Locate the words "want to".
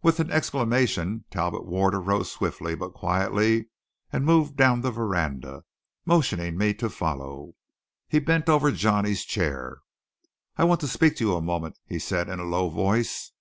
10.62-10.86